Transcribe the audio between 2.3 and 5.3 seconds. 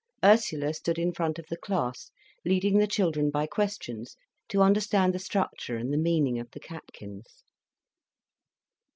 leading the children by questions to understand the